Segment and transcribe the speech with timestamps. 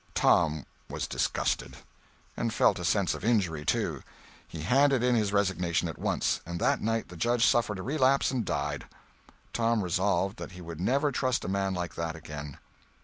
[0.15, 1.77] Tom was disgusted;
[2.35, 4.01] and felt a sense of injury, too.
[4.47, 8.43] He handed in his resignation at once—and that night the Judge suffered a relapse and
[8.43, 8.85] died.
[9.53, 12.57] Tom resolved that he would never trust a man like that again.